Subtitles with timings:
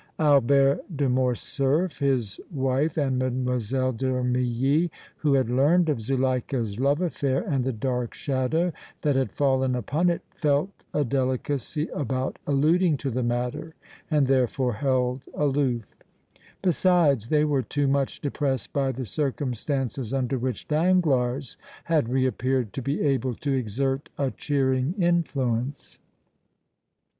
[0.17, 3.91] Albert de Morcerf, his wife and Mlle.
[3.91, 9.31] d' Armilly, who had learned of Zuleika's love affair and the dark shadow that had
[9.31, 13.75] fallen upon it, felt a delicacy about alluding to the matter
[14.09, 15.85] and, therefore, held aloof;
[16.63, 22.81] besides, they were too much depressed by the circumstances under which Danglars had reappeared to
[22.81, 25.99] be able to exert a cheering influence.